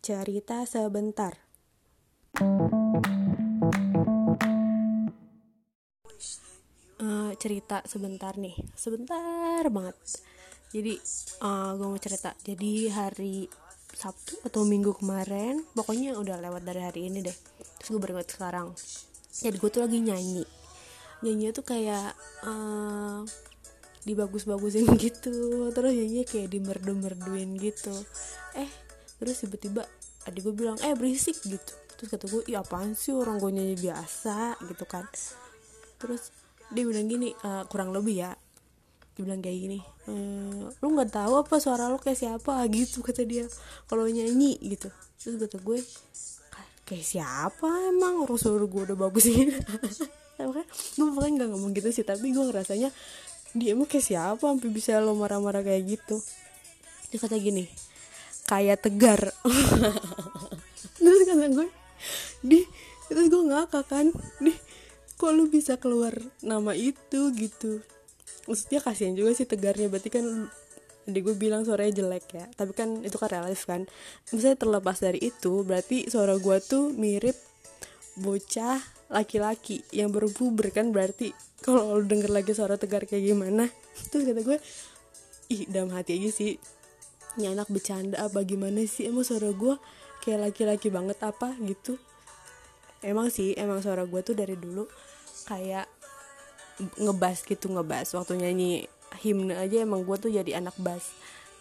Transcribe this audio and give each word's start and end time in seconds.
cerita 0.00 0.64
sebentar. 0.64 1.36
Uh, 7.00 7.32
cerita 7.36 7.84
sebentar 7.84 8.32
nih, 8.40 8.56
sebentar 8.72 9.60
banget. 9.68 9.96
Jadi 10.72 10.96
uh, 11.44 11.76
gue 11.76 11.86
mau 11.88 12.00
cerita. 12.00 12.32
Jadi 12.40 12.88
hari 12.88 13.44
Sabtu 13.92 14.40
atau 14.40 14.64
Minggu 14.64 14.96
kemarin, 14.96 15.68
pokoknya 15.76 16.16
udah 16.16 16.40
lewat 16.40 16.64
dari 16.64 16.80
hari 16.80 17.12
ini 17.12 17.20
deh. 17.20 17.36
Terus 17.80 17.88
gue 17.92 18.00
baru 18.00 18.24
sekarang. 18.24 18.72
Jadi 19.36 19.56
gue 19.60 19.68
tuh 19.68 19.84
lagi 19.84 20.00
nyanyi. 20.00 20.44
Nyanyi 21.20 21.52
tuh 21.52 21.64
kayak 21.68 22.16
uh, 22.48 23.20
dibagus-bagusin 24.08 24.96
gitu. 25.04 25.68
Terus 25.76 25.92
nyanyi 25.92 26.24
kayak 26.24 26.48
dimerdu-merduin 26.48 27.52
gitu. 27.60 27.92
Eh, 28.56 28.89
terus 29.20 29.44
tiba-tiba 29.44 29.84
adik 30.24 30.48
gue 30.48 30.54
bilang 30.56 30.80
eh 30.80 30.96
berisik 30.96 31.36
gitu. 31.44 31.72
Terus 32.00 32.08
kata 32.08 32.24
gue 32.32 32.42
iya 32.48 32.64
apaan 32.64 32.96
sih 32.96 33.12
orang 33.12 33.36
gue 33.36 33.52
nyanyi 33.52 33.76
biasa 33.76 34.56
gitu 34.64 34.84
kan. 34.88 35.04
Terus 36.00 36.32
dia 36.72 36.84
bilang 36.88 37.04
gini 37.04 37.36
e, 37.36 37.50
kurang 37.68 37.92
lebih 37.92 38.24
ya. 38.24 38.32
Dia 39.12 39.20
bilang 39.20 39.44
kayak 39.44 39.58
gini 39.60 39.78
e, 40.08 40.12
lu 40.80 40.86
nggak 40.96 41.12
tahu 41.12 41.44
apa 41.44 41.60
suara 41.60 41.92
lu 41.92 42.00
kayak 42.00 42.16
siapa 42.16 42.64
gitu 42.72 43.04
kata 43.04 43.28
dia 43.28 43.44
kalau 43.84 44.08
nyanyi 44.08 44.56
gitu. 44.64 44.88
Terus 45.20 45.36
kata 45.36 45.60
gue 45.60 45.78
kayak 46.88 47.04
siapa 47.04 47.68
emang? 47.92 48.24
Orang 48.24 48.40
suara 48.40 48.64
gue 48.64 48.82
udah 48.88 48.96
bagus 48.96 49.28
gitu. 49.32 49.60
Gue 50.40 50.64
pokoknya 50.96 51.44
nggak 51.44 51.50
ngomong 51.52 51.76
gitu 51.76 51.92
sih 51.92 52.04
tapi 52.04 52.32
gue 52.32 52.44
ngerasanya 52.48 52.88
dia 53.52 53.76
emang 53.76 53.84
kayak 53.84 54.08
siapa 54.08 54.40
sampai 54.40 54.70
bisa 54.72 54.96
lo 55.04 55.12
marah-marah 55.12 55.60
kayak 55.60 56.00
gitu. 56.00 56.16
Dia 57.12 57.20
kata 57.20 57.36
gini 57.36 57.89
kayak 58.50 58.82
tegar. 58.82 59.30
Terus 60.98 61.20
kata 61.22 61.46
gue 61.54 61.68
di 62.40 62.64
terus 63.06 63.28
gue 63.28 63.42
ngakak 63.52 63.84
kan 63.92 64.06
di 64.40 64.56
kok 65.20 65.30
lu 65.36 65.46
bisa 65.46 65.78
keluar 65.78 66.18
nama 66.42 66.74
itu? 66.74 67.30
Gitu. 67.30 67.78
Maksudnya 68.50 68.82
kasihan 68.82 69.14
juga 69.14 69.38
sih 69.38 69.46
tegarnya 69.46 69.86
berarti 69.86 70.10
kan 70.10 70.26
di 71.06 71.18
gue 71.22 71.34
bilang 71.38 71.62
suaranya 71.62 72.02
jelek 72.02 72.26
ya. 72.34 72.46
Tapi 72.58 72.72
kan 72.74 73.06
itu 73.06 73.16
kan 73.16 73.30
relatif 73.30 73.62
kan. 73.70 73.86
Misalnya 74.34 74.58
terlepas 74.58 74.98
dari 74.98 75.22
itu 75.22 75.62
berarti 75.62 76.10
suara 76.10 76.34
gue 76.34 76.56
tuh 76.58 76.90
mirip 76.90 77.38
bocah 78.18 78.82
laki-laki 79.10 79.86
yang 79.94 80.10
baru 80.10 80.30
kan 80.70 80.90
berarti 80.90 81.34
kalau 81.62 81.98
lu 81.98 82.06
denger 82.06 82.30
lagi 82.30 82.52
suara 82.54 82.74
tegar 82.80 83.06
kayak 83.06 83.24
gimana? 83.30 83.70
Terus 84.10 84.26
kata 84.26 84.40
gue 84.42 84.58
ih 85.50 85.66
dalam 85.66 85.90
hati 85.90 86.18
aja 86.18 86.30
sih 86.30 86.79
ini 87.38 87.52
anak 87.52 87.70
bercanda 87.70 88.18
apa 88.22 88.42
gimana 88.42 88.82
sih? 88.88 89.06
Emang 89.06 89.22
suara 89.22 89.52
gue 89.54 89.74
kayak 90.26 90.50
laki-laki 90.50 90.88
banget 90.90 91.18
apa? 91.22 91.54
Gitu. 91.62 92.00
Emang 93.04 93.30
sih 93.30 93.54
emang 93.54 93.84
suara 93.84 94.02
gue 94.08 94.20
tuh 94.24 94.34
dari 94.34 94.58
dulu 94.58 94.88
kayak 95.46 95.86
ngebas 96.98 97.46
gitu 97.46 97.70
ngebas. 97.70 98.16
Waktu 98.16 98.40
nyanyi 98.40 98.88
himne 99.22 99.54
aja 99.58 99.82
emang 99.82 100.02
gue 100.06 100.16
tuh 100.16 100.30
jadi 100.30 100.62
anak 100.62 100.78
bass 100.78 101.12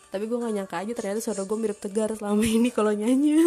tapi 0.09 0.25
gue 0.25 0.37
gak 0.41 0.53
nyangka 0.53 0.75
aja 0.81 0.93
ternyata 0.97 1.19
suara 1.21 1.45
gue 1.45 1.57
mirip 1.57 1.77
tegar 1.77 2.09
selama 2.17 2.41
ini 2.57 2.69
kalau 2.73 2.93
nyanyi. 2.93 3.37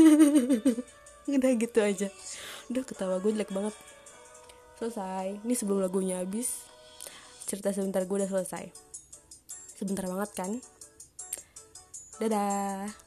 Udah 1.39 1.51
gitu 1.59 1.79
aja. 1.83 2.09
Udah 2.71 2.83
ketawa 2.87 3.19
gue 3.19 3.31
jelek 3.35 3.51
banget. 3.51 3.75
Selesai. 4.79 5.43
Ini 5.43 5.55
sebelum 5.59 5.83
lagunya 5.83 6.23
habis. 6.23 6.63
Cerita 7.47 7.75
sebentar 7.75 8.07
gue 8.07 8.17
udah 8.17 8.31
selesai. 8.31 8.71
Sebentar 9.79 10.07
banget 10.07 10.31
kan 10.35 10.51
Dadah. 12.23 13.02